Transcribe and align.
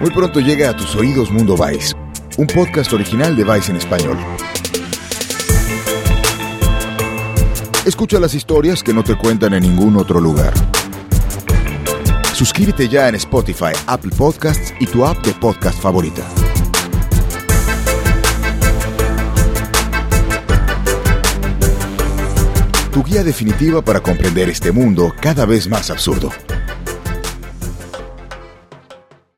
Muy 0.00 0.08
pronto 0.12 0.40
llega 0.40 0.70
a 0.70 0.74
tus 0.74 0.96
oídos 0.96 1.30
Mundo 1.30 1.56
Vice, 1.58 1.94
un 2.38 2.46
podcast 2.46 2.90
original 2.94 3.36
de 3.36 3.44
Vice 3.44 3.70
en 3.70 3.76
español. 3.76 4.16
Escucha 7.84 8.18
las 8.18 8.32
historias 8.32 8.82
que 8.82 8.94
no 8.94 9.04
te 9.04 9.14
cuentan 9.18 9.52
en 9.52 9.62
ningún 9.62 9.98
otro 9.98 10.18
lugar. 10.18 10.54
Suscríbete 12.32 12.88
ya 12.88 13.10
en 13.10 13.16
Spotify, 13.16 13.72
Apple 13.88 14.12
Podcasts 14.16 14.72
y 14.80 14.86
tu 14.86 15.04
app 15.04 15.22
de 15.22 15.34
podcast 15.34 15.78
favorita. 15.78 16.22
Tu 22.90 23.04
guía 23.04 23.22
definitiva 23.22 23.82
para 23.82 24.00
comprender 24.00 24.48
este 24.48 24.72
mundo 24.72 25.12
cada 25.20 25.44
vez 25.44 25.68
más 25.68 25.90
absurdo. 25.90 26.30